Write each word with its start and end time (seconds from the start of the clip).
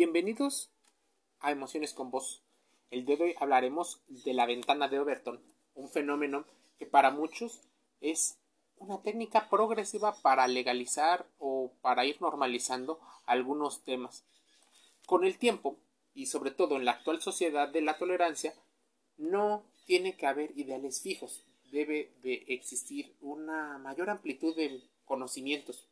Bienvenidos 0.00 0.70
a 1.40 1.50
Emociones 1.50 1.92
con 1.92 2.10
Voz. 2.10 2.42
El 2.90 3.04
día 3.04 3.18
de 3.18 3.24
hoy 3.24 3.34
hablaremos 3.38 4.00
de 4.08 4.32
la 4.32 4.46
ventana 4.46 4.88
de 4.88 4.98
Overton, 4.98 5.42
un 5.74 5.90
fenómeno 5.90 6.46
que 6.78 6.86
para 6.86 7.10
muchos 7.10 7.68
es 8.00 8.38
una 8.78 9.02
técnica 9.02 9.50
progresiva 9.50 10.16
para 10.22 10.48
legalizar 10.48 11.26
o 11.38 11.74
para 11.82 12.06
ir 12.06 12.18
normalizando 12.22 12.98
algunos 13.26 13.84
temas. 13.84 14.24
Con 15.04 15.26
el 15.26 15.36
tiempo, 15.36 15.76
y 16.14 16.24
sobre 16.24 16.50
todo 16.50 16.76
en 16.76 16.86
la 16.86 16.92
actual 16.92 17.20
sociedad 17.20 17.68
de 17.68 17.82
la 17.82 17.98
tolerancia, 17.98 18.54
no 19.18 19.64
tiene 19.84 20.16
que 20.16 20.26
haber 20.26 20.58
ideales 20.58 21.02
fijos, 21.02 21.44
debe 21.72 22.10
de 22.22 22.46
existir 22.48 23.14
una 23.20 23.76
mayor 23.76 24.08
amplitud 24.08 24.56
de 24.56 24.82
conocimientos. 25.04 25.90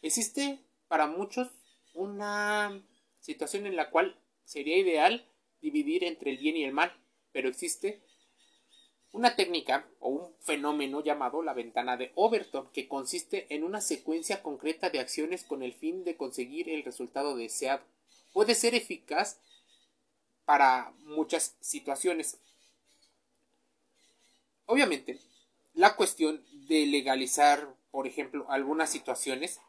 Existe 0.00 0.60
para 0.86 1.08
muchos 1.08 1.50
una 1.92 2.80
situación 3.28 3.66
en 3.66 3.76
la 3.76 3.90
cual 3.90 4.18
sería 4.44 4.78
ideal 4.78 5.28
dividir 5.60 6.02
entre 6.02 6.30
el 6.30 6.38
bien 6.38 6.56
y 6.56 6.64
el 6.64 6.72
mal, 6.72 6.98
pero 7.30 7.50
existe 7.50 8.00
una 9.12 9.36
técnica 9.36 9.86
o 10.00 10.08
un 10.08 10.34
fenómeno 10.40 11.02
llamado 11.02 11.42
la 11.42 11.52
ventana 11.52 11.98
de 11.98 12.10
Overton, 12.14 12.70
que 12.72 12.88
consiste 12.88 13.46
en 13.54 13.64
una 13.64 13.82
secuencia 13.82 14.42
concreta 14.42 14.88
de 14.88 15.00
acciones 15.00 15.44
con 15.44 15.62
el 15.62 15.74
fin 15.74 16.04
de 16.04 16.16
conseguir 16.16 16.70
el 16.70 16.84
resultado 16.84 17.36
deseado. 17.36 17.84
Puede 18.32 18.54
ser 18.54 18.74
eficaz 18.74 19.38
para 20.46 20.94
muchas 21.04 21.54
situaciones. 21.60 22.38
Obviamente, 24.64 25.20
la 25.74 25.96
cuestión 25.96 26.42
de 26.66 26.86
legalizar, 26.86 27.74
por 27.90 28.06
ejemplo, 28.06 28.46
algunas 28.48 28.90
situaciones 28.90 29.60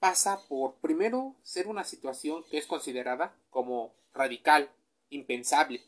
pasa 0.00 0.40
por 0.48 0.74
primero 0.76 1.36
ser 1.42 1.68
una 1.68 1.84
situación 1.84 2.42
que 2.50 2.58
es 2.58 2.66
considerada 2.66 3.36
como 3.50 3.94
radical, 4.14 4.70
impensable. 5.10 5.82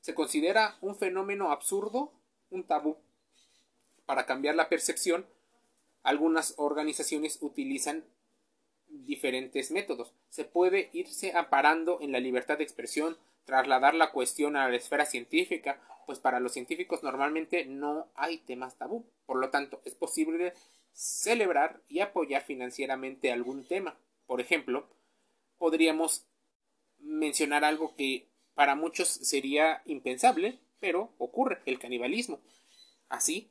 Se 0.00 0.14
considera 0.14 0.76
un 0.80 0.96
fenómeno 0.96 1.52
absurdo, 1.52 2.12
un 2.50 2.64
tabú. 2.64 2.98
Para 4.06 4.26
cambiar 4.26 4.56
la 4.56 4.68
percepción, 4.68 5.24
algunas 6.02 6.54
organizaciones 6.56 7.38
utilizan 7.40 8.04
diferentes 8.88 9.70
métodos. 9.70 10.12
Se 10.28 10.44
puede 10.44 10.90
irse 10.92 11.32
amparando 11.36 12.00
en 12.00 12.10
la 12.10 12.18
libertad 12.18 12.58
de 12.58 12.64
expresión, 12.64 13.16
trasladar 13.44 13.94
la 13.94 14.10
cuestión 14.10 14.56
a 14.56 14.68
la 14.68 14.76
esfera 14.76 15.06
científica, 15.06 15.80
pues 16.06 16.18
para 16.18 16.40
los 16.40 16.52
científicos 16.52 17.04
normalmente 17.04 17.66
no 17.66 18.08
hay 18.16 18.38
temas 18.38 18.76
tabú. 18.76 19.04
Por 19.26 19.38
lo 19.38 19.50
tanto, 19.50 19.80
es 19.84 19.94
posible 19.94 20.54
celebrar 20.92 21.82
y 21.88 22.00
apoyar 22.00 22.42
financieramente 22.42 23.32
algún 23.32 23.66
tema. 23.66 23.98
Por 24.26 24.40
ejemplo, 24.40 24.88
podríamos 25.58 26.26
mencionar 26.98 27.64
algo 27.64 27.94
que 27.96 28.26
para 28.54 28.74
muchos 28.74 29.08
sería 29.08 29.82
impensable, 29.86 30.58
pero 30.80 31.12
ocurre, 31.18 31.60
el 31.66 31.78
canibalismo. 31.78 32.40
Así, 33.08 33.50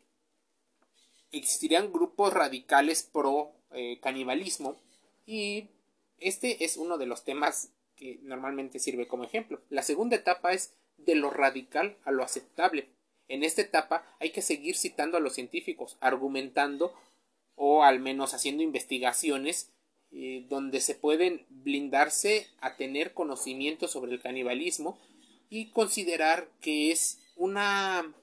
existirían 1.31 1.92
grupos 1.92 2.34
radicales 2.34 3.04
pro 3.04 3.52
eh, 3.72 4.00
canibalismo 4.02 4.78
y 5.26 5.70
este 6.20 6.64
es 6.64 6.78
uno 6.78 6.98
de 6.98 7.06
los 7.06 7.24
temas 7.24 7.72
que 7.96 8.20
normalmente 8.24 8.80
sirve 8.80 9.08
como 9.08 9.24
ejemplo. 9.24 9.62
La 9.70 9.84
segunda 9.84 10.16
etapa 10.16 10.53
es 10.53 10.74
de 10.98 11.16
lo 11.16 11.30
radical 11.30 11.98
a 12.06 12.12
lo 12.12 12.24
aceptable. 12.24 12.90
En 13.28 13.44
esta 13.44 13.62
etapa 13.62 14.03
hay 14.20 14.31
que 14.31 14.42
seguir 14.42 14.76
citando 14.76 15.18
a 15.18 15.20
los 15.20 15.34
científicos, 15.34 15.98
argumentando 16.00 16.94
o 17.62 17.84
al 17.84 18.00
menos 18.00 18.34
haciendo 18.34 18.64
investigaciones 18.64 19.70
eh, 20.14 20.46
donde 20.48 20.80
se 20.80 20.96
pueden 20.96 21.46
blindarse 21.50 22.48
a 22.62 22.78
tener 22.78 23.14
conocimiento 23.14 23.90
sobre 23.90 24.14
el 24.14 24.22
canibalismo 24.22 24.98
y 25.50 25.70
considerar 25.72 26.48
que 26.62 26.90
es 26.94 27.20
una 27.36 28.14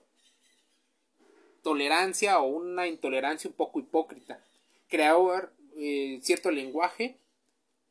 tolerancia 1.62 2.38
o 2.38 2.46
una 2.46 2.86
intolerancia 2.86 3.50
un 3.50 3.56
poco 3.56 3.78
hipócrita. 3.78 4.42
Crear 4.88 5.52
eh, 5.76 6.18
cierto 6.22 6.50
lenguaje, 6.50 7.18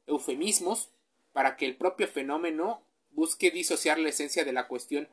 eufemismos, 0.07 0.89
para 1.31 1.57
que 1.57 1.67
el 1.67 1.75
propio 1.75 2.07
fenómeno 2.07 2.81
busque 3.11 3.51
disociar 3.51 3.99
la 3.99 4.09
esencia 4.09 4.45
de 4.45 4.53
la 4.53 4.67
cuestión, 4.67 5.07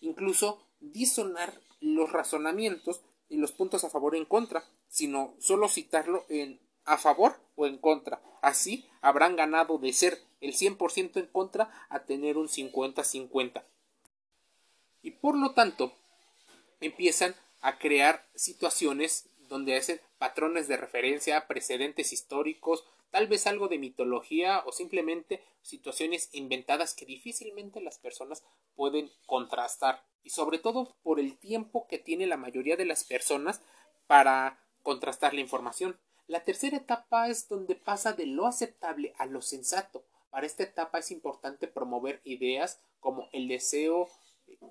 incluso 0.00 0.64
disonar 0.78 1.52
los 1.80 2.12
razonamientos 2.12 3.00
y 3.34 3.36
los 3.36 3.50
puntos 3.50 3.82
a 3.82 3.90
favor 3.90 4.14
o 4.14 4.16
en 4.16 4.24
contra, 4.24 4.64
sino 4.88 5.34
solo 5.40 5.68
citarlo 5.68 6.24
en 6.28 6.60
a 6.84 6.98
favor 6.98 7.40
o 7.56 7.66
en 7.66 7.78
contra. 7.78 8.22
Así 8.42 8.86
habrán 9.00 9.34
ganado 9.34 9.78
de 9.78 9.92
ser 9.92 10.20
el 10.40 10.54
100% 10.54 11.16
en 11.16 11.26
contra 11.26 11.68
a 11.88 12.04
tener 12.04 12.36
un 12.38 12.48
50-50. 12.48 13.64
Y 15.02 15.10
por 15.10 15.36
lo 15.36 15.52
tanto, 15.52 15.92
empiezan 16.80 17.34
a 17.60 17.78
crear 17.78 18.24
situaciones 18.36 19.28
donde 19.48 19.76
hacen 19.76 20.00
patrones 20.18 20.68
de 20.68 20.76
referencia, 20.76 21.46
precedentes 21.48 22.12
históricos, 22.12 22.84
tal 23.14 23.28
vez 23.28 23.46
algo 23.46 23.68
de 23.68 23.78
mitología 23.78 24.64
o 24.66 24.72
simplemente 24.72 25.40
situaciones 25.62 26.30
inventadas 26.32 26.94
que 26.94 27.06
difícilmente 27.06 27.80
las 27.80 27.96
personas 27.96 28.42
pueden 28.74 29.08
contrastar 29.26 30.04
y 30.24 30.30
sobre 30.30 30.58
todo 30.58 30.96
por 31.04 31.20
el 31.20 31.38
tiempo 31.38 31.86
que 31.86 32.00
tiene 32.00 32.26
la 32.26 32.36
mayoría 32.36 32.76
de 32.76 32.86
las 32.86 33.04
personas 33.04 33.62
para 34.08 34.58
contrastar 34.82 35.32
la 35.32 35.42
información. 35.42 35.96
La 36.26 36.42
tercera 36.42 36.76
etapa 36.76 37.28
es 37.28 37.48
donde 37.48 37.76
pasa 37.76 38.14
de 38.14 38.26
lo 38.26 38.48
aceptable 38.48 39.14
a 39.16 39.26
lo 39.26 39.42
sensato. 39.42 40.04
Para 40.30 40.46
esta 40.46 40.64
etapa 40.64 40.98
es 40.98 41.12
importante 41.12 41.68
promover 41.68 42.20
ideas 42.24 42.80
como 42.98 43.28
el 43.32 43.46
deseo 43.46 44.08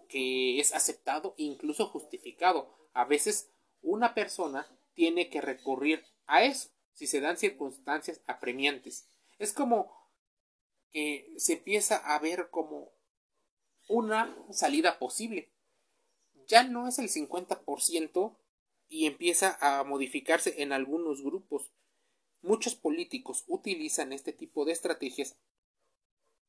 que 0.10 0.60
es 0.60 0.76
aceptado 0.76 1.34
e 1.38 1.44
incluso 1.44 1.88
justificado. 1.88 2.68
A 2.92 3.06
veces 3.06 3.54
una 3.82 4.14
persona 4.14 4.68
tiene 4.96 5.30
que 5.30 5.40
recurrir 5.40 6.04
a 6.28 6.44
eso 6.44 6.73
si 6.94 7.08
se 7.08 7.22
dan 7.22 7.38
circunstancias 7.38 8.22
apremiantes. 8.28 9.08
Es 9.40 9.54
como 9.54 9.92
que 10.92 11.34
se 11.38 11.54
empieza 11.54 11.98
a 11.98 12.20
ver 12.20 12.50
como 12.50 12.92
una 13.88 14.36
salida 14.52 15.00
posible. 15.00 15.52
Ya 16.48 16.64
no 16.64 16.88
es 16.88 17.00
el 17.00 17.10
50% 17.10 18.38
y 18.90 19.08
empieza 19.08 19.58
a 19.60 19.84
modificarse 19.84 20.62
en 20.62 20.72
algunos 20.72 21.24
grupos. 21.24 21.72
Muchos 22.42 22.76
políticos 22.76 23.44
utilizan 23.48 24.14
este 24.14 24.34
tipo 24.34 24.66
de 24.66 24.74
estrategias 24.74 25.36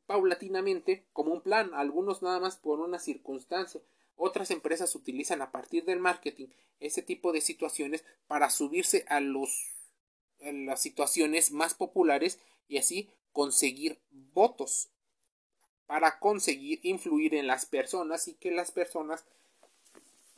paulatinamente 0.06 1.06
como 1.12 1.32
un 1.32 1.40
plan, 1.40 1.72
algunos 1.72 2.22
nada 2.22 2.40
más 2.40 2.56
por 2.56 2.80
una 2.80 2.98
circunstancia. 2.98 3.80
Otras 4.16 4.50
empresas 4.50 4.94
utilizan 4.94 5.42
a 5.42 5.50
partir 5.50 5.84
del 5.84 6.00
marketing 6.00 6.48
ese 6.80 7.02
tipo 7.02 7.32
de 7.32 7.40
situaciones 7.40 8.04
para 8.26 8.50
subirse 8.50 9.04
a 9.08 9.20
los 9.20 9.74
las 10.52 10.80
situaciones 10.80 11.52
más 11.52 11.74
populares 11.74 12.38
y 12.68 12.78
así 12.78 13.10
conseguir 13.32 13.98
votos 14.10 14.88
para 15.86 16.18
conseguir 16.18 16.80
influir 16.82 17.34
en 17.34 17.46
las 17.46 17.66
personas 17.66 18.28
y 18.28 18.34
que 18.34 18.50
las 18.50 18.70
personas 18.70 19.24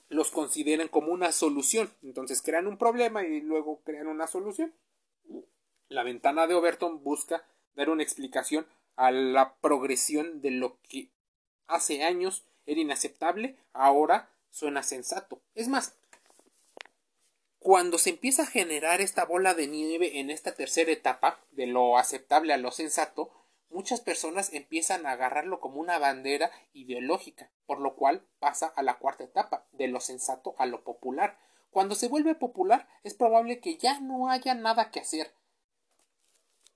los 0.09 0.31
consideren 0.31 0.89
como 0.89 1.12
una 1.12 1.33
solución. 1.33 1.91
Entonces 2.03 2.43
crean 2.43 2.67
un 2.67 2.78
problema 2.78 3.25
y 3.25 3.41
luego 3.41 3.81
crean 3.84 4.06
una 4.06 4.27
solución. 4.27 4.72
La 5.89 6.03
ventana 6.03 6.47
de 6.47 6.55
Overton 6.55 7.03
busca 7.03 7.44
dar 7.75 7.91
una 7.91 8.03
explicación 8.03 8.67
a 8.97 9.11
la 9.11 9.55
progresión 9.56 10.41
de 10.41 10.50
lo 10.50 10.78
que 10.88 11.11
hace 11.67 12.03
años 12.03 12.44
era 12.65 12.81
inaceptable, 12.81 13.56
ahora 13.73 14.31
suena 14.50 14.83
sensato. 14.83 15.41
Es 15.55 15.69
más, 15.69 15.94
cuando 17.66 17.99
se 17.99 18.10
empieza 18.10 18.44
a 18.44 18.47
generar 18.47 19.00
esta 19.00 19.25
bola 19.25 19.53
de 19.53 19.66
nieve 19.66 20.21
en 20.21 20.31
esta 20.31 20.54
tercera 20.54 20.93
etapa, 20.93 21.41
de 21.50 21.66
lo 21.66 21.99
aceptable 21.99 22.53
a 22.53 22.59
lo 22.59 22.71
sensato, 22.71 23.32
muchas 23.71 24.00
personas 24.00 24.52
empiezan 24.52 25.05
a 25.05 25.11
agarrarlo 25.11 25.58
como 25.58 25.81
una 25.81 25.99
bandera 25.99 26.52
ideológica, 26.75 27.50
por 27.67 27.81
lo 27.81 27.96
cual 27.96 28.25
pasa 28.38 28.69
a 28.76 28.85
la 28.85 28.99
cuarta 28.99 29.25
etapa, 29.25 29.67
de 29.73 29.88
lo 29.88 29.99
sensato 29.99 30.55
a 30.58 30.67
lo 30.67 30.85
popular. 30.85 31.40
Cuando 31.73 31.96
se 31.96 32.06
vuelve 32.06 32.37
popular, 32.37 32.87
es 33.02 33.14
probable 33.14 33.58
que 33.58 33.76
ya 33.79 33.99
no 33.99 34.31
haya 34.31 34.55
nada 34.55 34.93
que 34.93 35.00
hacer, 35.00 35.35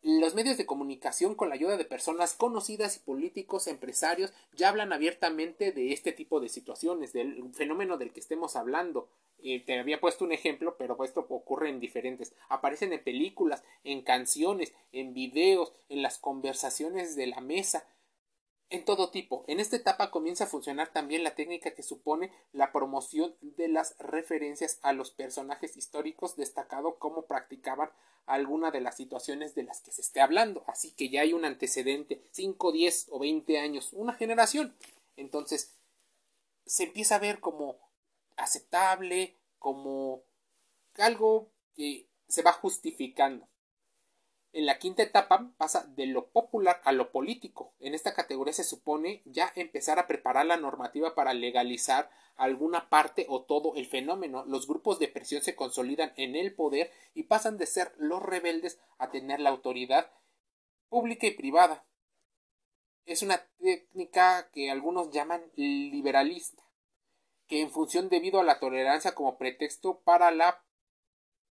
los 0.03 0.35
medios 0.35 0.57
de 0.57 0.67
comunicación, 0.67 1.35
con 1.35 1.51
la 1.51 1.57
ayuda 1.57 1.77
de 1.77 1.85
personas 1.85 2.35
conocidas 2.35 2.97
y 2.97 3.01
políticos, 3.01 3.67
empresarios, 3.67 4.33
ya 4.55 4.71
hablan 4.71 4.93
abiertamente 4.93 5.73
de 5.73 5.93
este 5.93 6.13
tipo 6.13 6.41
de 6.41 6.49
situaciones, 6.49 7.13
del 7.13 7.53
fenómeno 7.53 7.99
del 7.99 8.13
que 8.13 8.21
estemos 8.21 8.57
hablando. 8.57 9.09
Eh, 9.43 9.61
te 9.61 9.79
había 9.79 10.01
puesto 10.01 10.25
un 10.25 10.33
ejemplo, 10.33 10.77
pero 10.79 11.03
esto 11.05 11.27
ocurre 11.29 11.69
en 11.69 11.81
diferentes. 11.81 12.35
Aparecen 12.49 12.93
en 12.93 13.03
películas, 13.03 13.63
en 13.85 14.03
canciones, 14.03 14.73
en 14.93 15.13
videos, 15.13 15.73
en 15.89 16.03
las 16.03 16.19
conversaciones 16.19 17.15
de 17.17 17.27
la 17.27 17.41
mesa. 17.41 17.87
En 18.71 18.85
todo 18.85 19.11
tipo. 19.11 19.45
En 19.49 19.61
esta 19.61 19.77
etapa 19.77 20.11
comienza 20.11 20.45
a 20.45 20.49
funcionar 20.49 20.93
también 20.93 21.25
la 21.25 21.35
técnica 21.35 21.73
que 21.73 21.83
supone 21.83 22.33
la 22.53 22.73
promoción 22.73 23.35
de 23.41 23.69
las 23.69 23.97
referencias 23.99 24.79
a 24.83 24.93
los 24.93 25.11
personajes 25.11 25.77
históricos 25.77 26.37
destacado 26.37 26.97
cómo 26.99 27.27
practicaban 27.27 27.91
alguna 28.27 28.71
de 28.71 28.81
las 28.81 28.97
situaciones 28.97 29.55
de 29.57 29.65
las 29.65 29.81
que 29.81 29.91
se 29.91 30.03
esté 30.03 30.21
hablando. 30.21 30.63
Así 30.69 30.93
que 30.93 31.09
ya 31.09 31.23
hay 31.23 31.33
un 31.33 31.45
antecedente, 31.45 32.23
5, 32.31 32.73
10 32.73 33.09
o 33.11 33.19
20 33.19 33.59
años, 33.59 33.93
una 33.93 34.15
generación. 34.15 34.77
Entonces, 35.17 35.77
se 36.65 36.85
empieza 36.85 37.17
a 37.17 37.21
ver 37.21 37.41
como 37.41 37.77
aceptable, 38.37 39.37
como 39.59 40.23
algo 40.97 41.51
que 41.75 42.09
se 42.29 42.43
va 42.43 42.53
justificando. 42.53 43.50
En 44.53 44.67
la 44.67 44.79
quinta 44.79 45.05
etapa 45.05 45.53
pasa 45.59 45.87
de 45.95 46.07
lo 46.07 46.27
popular 46.27 46.81
a 46.85 46.91
lo 46.91 47.13
político. 47.13 47.73
En 47.79 47.95
esta 47.95 48.15
categoría 48.15 48.53
se 48.53 48.65
supone 48.65 49.23
ya 49.25 49.53
empezar 49.55 50.01
a 50.01 50.09
preparar 50.09 50.47
la 50.47 50.57
normativa 50.57 51.15
para 51.15 51.35
legalizar 51.35 52.11
alguna 52.37 52.89
parte 52.89 53.27
o 53.29 53.43
todo 53.45 53.77
el 53.77 53.87
fenómeno. 53.87 54.45
Los 54.47 54.67
grupos 54.67 54.99
de 54.99 55.07
presión 55.07 55.43
se 55.43 55.55
consolidan 55.55 56.13
en 56.17 56.35
el 56.35 56.53
poder 56.53 56.91
y 57.15 57.25
pasan 57.25 57.59
de 57.59 57.67
ser 57.67 57.95
los 57.97 58.23
rebeldes 58.23 58.81
a 58.99 59.11
tener 59.11 59.39
la 59.39 59.51
autoridad 59.51 60.11
pública 60.89 61.29
y 61.29 61.33
privada. 61.33 61.87
Es 63.07 63.23
una 63.23 63.47
técnica 63.61 64.51
que 64.51 64.71
algunos 64.71 65.11
llaman 65.13 65.43
liberalista, 65.55 66.63
que 67.47 67.61
en 67.61 67.71
función 67.71 68.09
debido 68.09 68.41
a 68.41 68.45
la 68.45 68.59
tolerancia 68.59 69.15
como 69.15 69.39
pretexto 69.39 70.01
para 70.01 70.33
la 70.33 70.65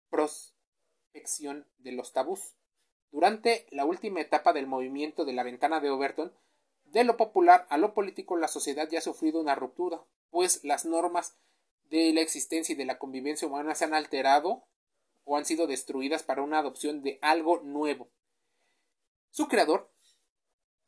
prospección 0.09 1.67
de 1.79 1.91
los 1.91 2.13
tabús. 2.13 2.55
Durante 3.15 3.65
la 3.69 3.85
última 3.85 4.19
etapa 4.19 4.51
del 4.51 4.67
movimiento 4.67 5.23
de 5.23 5.31
la 5.31 5.43
ventana 5.43 5.79
de 5.79 5.89
Overton, 5.89 6.33
de 6.83 7.05
lo 7.05 7.15
popular 7.15 7.65
a 7.69 7.77
lo 7.77 7.93
político 7.93 8.35
la 8.35 8.49
sociedad 8.49 8.89
ya 8.89 8.99
ha 8.99 9.01
sufrido 9.01 9.39
una 9.39 9.55
ruptura, 9.55 10.03
pues 10.31 10.65
las 10.65 10.83
normas 10.83 11.37
de 11.85 12.11
la 12.11 12.19
existencia 12.19 12.73
y 12.73 12.75
de 12.75 12.83
la 12.83 12.99
convivencia 12.99 13.47
humana 13.47 13.73
se 13.73 13.85
han 13.85 13.93
alterado 13.93 14.67
o 15.23 15.37
han 15.37 15.45
sido 15.45 15.65
destruidas 15.65 16.23
para 16.23 16.41
una 16.41 16.59
adopción 16.59 17.03
de 17.03 17.17
algo 17.21 17.61
nuevo. 17.61 18.09
Su 19.29 19.47
creador 19.47 19.89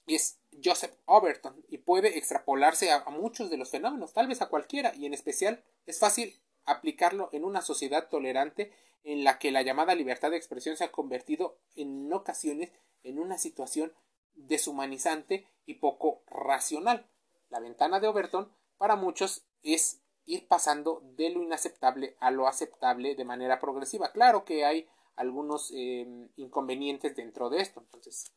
es 0.05 0.41
Joseph 0.61 0.97
Overton 1.05 1.63
y 1.69 1.77
puede 1.77 2.17
extrapolarse 2.17 2.91
a, 2.91 3.05
muchos 3.09 3.49
de 3.49 3.55
los 3.55 3.71
fenómenos, 3.71 4.11
tal 4.11 4.27
vez 4.27 4.41
a 4.41 4.49
cualquiera, 4.49 4.93
y 4.95 5.05
en 5.05 5.13
especial 5.13 5.63
es 5.85 5.97
fácil 5.97 6.37
aplicarlo 6.67 7.29
en 7.31 7.43
una 7.43 7.61
sociedad 7.61 8.07
tolerante 8.09 8.71
en 9.03 9.23
la 9.23 9.39
que 9.39 9.51
la 9.51 9.63
llamada 9.63 9.95
libertad 9.95 10.31
de 10.31 10.37
expresión 10.37 10.77
se 10.77 10.83
ha 10.83 10.91
convertido 10.91 11.57
en 11.75 12.11
ocasiones 12.13 12.71
en 13.03 13.19
una 13.19 13.37
situación 13.37 13.93
deshumanizante 14.35 15.47
y 15.65 15.75
poco 15.75 16.23
racional. 16.27 17.09
La 17.49 17.59
ventana 17.59 17.99
de 17.99 18.07
Overton 18.07 18.51
para 18.77 18.95
muchos 18.95 19.45
es 19.63 20.01
ir 20.25 20.47
pasando 20.47 21.01
de 21.15 21.29
lo 21.29 21.41
inaceptable 21.41 22.17
a 22.19 22.31
lo 22.31 22.47
aceptable 22.47 23.15
de 23.15 23.25
manera 23.25 23.59
progresiva. 23.59 24.11
Claro 24.11 24.43
que 24.43 24.65
hay 24.65 24.87
algunos 25.15 25.71
em, 25.73 26.29
inconvenientes 26.35 27.15
dentro 27.15 27.49
de 27.49 27.61
esto. 27.61 27.79
Entonces, 27.79 28.33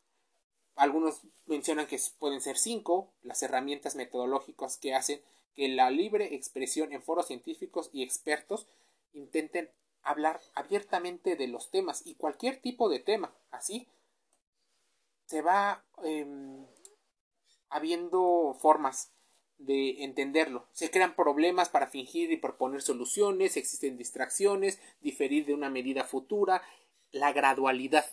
algunos 0.77 1.23
mencionan 1.47 1.87
que 1.87 2.01
pueden 2.19 2.41
ser 2.41 2.57
cinco 2.57 3.13
las 3.23 3.43
herramientas 3.43 3.97
metodológicas 3.97 4.79
que 4.79 4.95
hacen 4.95 5.21
que 5.55 5.69
la 5.69 5.91
libre 5.91 6.35
expresión 6.35 6.93
en 6.93 7.03
foros 7.03 7.27
científicos 7.27 7.91
y 7.93 8.03
expertos 8.03 8.67
intenten 9.13 9.71
hablar 10.03 10.41
abiertamente 10.55 11.37
de 11.37 11.49
los 11.49 11.71
temas 11.71 12.07
y 12.07 12.15
cualquier 12.15 12.61
tipo 12.61 12.89
de 12.89 13.01
tema. 13.01 13.35
Así 13.51 13.89
se 15.27 15.43
va 15.43 15.85
em, 16.03 16.67
habiendo 17.69 18.57
formas 18.59 19.13
de 19.59 20.03
entenderlo. 20.05 20.67
Se 20.73 20.91
crean 20.91 21.15
problemas 21.15 21.69
para 21.69 21.87
fingir 21.87 22.33
y 22.33 22.37
proponer 22.37 22.83
soluciones, 22.83 23.57
existen 23.57 23.97
distracciones, 23.97 24.81
diferir 25.01 25.47
de 25.47 25.55
una 25.55 25.71
medida 25.71 26.05
futura, 26.05 26.63
la 27.13 27.33
gradualidad, 27.33 28.07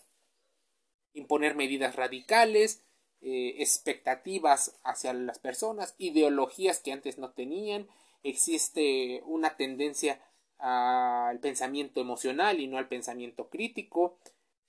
imponer 1.14 1.56
medidas 1.56 1.96
radicales, 1.96 2.84
eh, 3.22 3.56
expectativas 3.60 4.80
hacia 4.84 5.14
las 5.14 5.40
personas, 5.40 5.96
ideologías 5.98 6.80
que 6.80 6.92
antes 6.92 7.18
no 7.18 7.32
tenían, 7.32 7.88
existe 8.24 9.22
una 9.26 9.56
tendencia 9.58 10.22
al 10.60 11.40
pensamiento 11.40 12.02
emocional 12.02 12.60
y 12.60 12.68
no 12.68 12.78
al 12.78 12.88
pensamiento 12.88 13.50
crítico, 13.50 14.18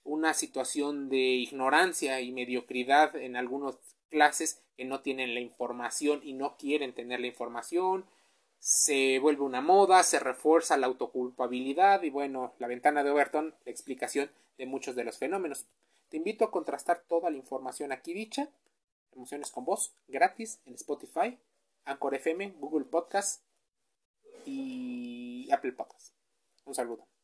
una 0.04 0.34
situación 0.34 1.08
de 1.08 1.18
ignorancia 1.18 2.20
y 2.20 2.32
mediocridad 2.32 3.16
en 3.16 3.36
algunas 3.36 3.76
clases 4.10 4.62
que 4.76 4.84
no 4.84 5.00
tienen 5.00 5.34
la 5.34 5.40
información 5.40 6.20
y 6.22 6.32
no 6.32 6.56
quieren 6.56 6.94
tener 6.94 7.20
la 7.20 7.26
información, 7.26 8.06
se 8.58 9.18
vuelve 9.20 9.42
una 9.42 9.60
moda, 9.60 10.02
se 10.02 10.18
refuerza 10.18 10.76
la 10.76 10.86
autoculpabilidad 10.86 12.02
y 12.02 12.10
bueno, 12.10 12.54
la 12.58 12.66
ventana 12.66 13.04
de 13.04 13.10
Overton, 13.10 13.54
la 13.64 13.70
explicación 13.70 14.30
de 14.56 14.66
muchos 14.66 14.96
de 14.96 15.04
los 15.04 15.18
fenómenos. 15.18 15.66
Te 16.08 16.16
invito 16.16 16.44
a 16.44 16.50
contrastar 16.50 17.04
toda 17.06 17.30
la 17.30 17.36
información 17.36 17.92
aquí 17.92 18.12
dicha, 18.12 18.48
emociones 19.12 19.50
con 19.50 19.64
voz, 19.64 19.94
gratis 20.08 20.60
en 20.64 20.74
Spotify, 20.74 21.38
Anchor 21.84 22.14
FM, 22.14 22.54
Google 22.58 22.86
Podcast 22.86 23.42
y 24.44 25.48
Apple 25.52 25.72
Podcast. 25.72 26.14
Un 26.64 26.74
saludo. 26.74 27.17